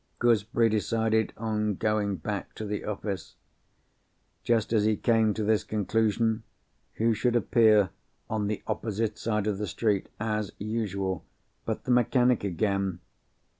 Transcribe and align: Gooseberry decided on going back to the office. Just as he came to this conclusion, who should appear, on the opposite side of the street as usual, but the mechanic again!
Gooseberry 0.17 0.67
decided 0.67 1.31
on 1.37 1.75
going 1.75 2.15
back 2.15 2.55
to 2.55 2.65
the 2.65 2.85
office. 2.85 3.35
Just 4.41 4.73
as 4.73 4.83
he 4.83 4.97
came 4.97 5.31
to 5.35 5.43
this 5.43 5.63
conclusion, 5.63 6.41
who 6.95 7.13
should 7.13 7.35
appear, 7.35 7.91
on 8.27 8.47
the 8.47 8.63
opposite 8.65 9.19
side 9.19 9.45
of 9.45 9.59
the 9.59 9.67
street 9.67 10.09
as 10.19 10.53
usual, 10.57 11.23
but 11.65 11.83
the 11.83 11.91
mechanic 11.91 12.43
again! 12.43 12.99